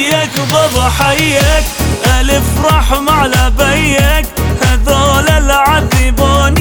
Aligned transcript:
بيك 0.00 0.40
بضحيك 0.52 1.64
ألف 2.20 2.64
رحمة 2.64 3.12
على 3.12 3.52
بيك. 3.58 4.26
هذول 4.62 5.28
العذبوني 5.28 6.59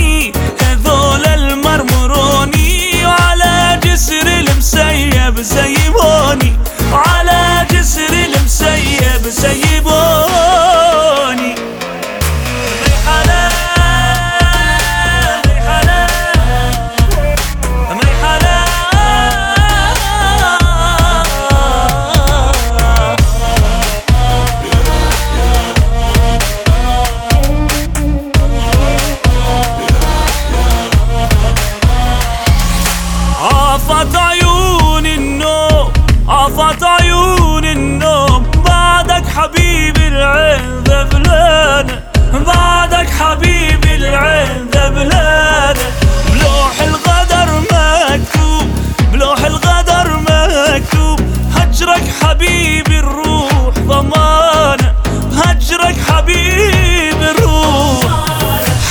عافت 33.90 34.16
عيون 34.16 35.06
النوم 35.06 35.94
عافت 36.28 36.84
عيون 36.84 37.66
النوم. 37.66 38.52
بعدك 38.66 39.28
حبيبي 39.28 40.08
العين 40.08 40.84
ذبلانة 40.84 42.04
بعدك 42.34 43.10
حبيبي 43.10 43.96
العين 43.96 44.68
ذبلانة 44.76 45.92
بلوح 46.34 46.82
الغدر 46.82 47.60
مكتوب 47.60 48.70
بلوح 49.14 49.40
الغدر 49.46 50.20
مكتوب. 50.20 51.20
هجرك 51.56 52.04
حبيبي 52.22 53.00
الروح 53.00 53.74
ضمانة 53.80 54.94
هجرك 55.34 55.96
حبيبي 56.10 57.32
الروح. 57.32 58.06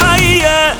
حياك 0.01 0.77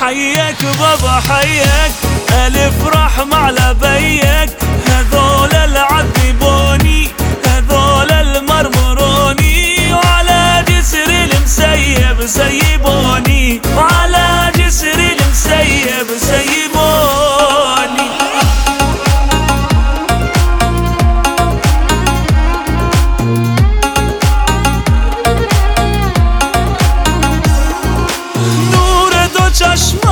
حياك 0.00 0.64
بابا 0.80 1.20
حياك 1.28 1.92
ألف 2.34 2.86
رحمة 2.86 3.36
على 3.36 3.74
بيك. 3.82 4.50
هذول 4.88 5.54
العذبوني 5.54 7.08
هذول 7.46 8.12
المرمروني. 8.12 9.92
وعلى 9.92 10.64
جسر 10.68 11.10
المسيب 11.10 12.26
سيبوني. 12.26 13.60
وعلى 13.76 14.52
جسر 14.56 14.98
المسيب 15.12 16.08
سيبوني. 16.18 18.08
نور 28.72 29.12
دو 29.34 29.44
چشمانم 29.58 30.03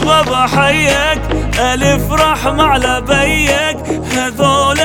بابا 0.00 0.46
حيك 0.46 1.22
ألف 1.58 2.12
رحمة 2.12 2.64
على 2.64 3.00
بيك. 3.00 4.02
هذول 4.12 4.80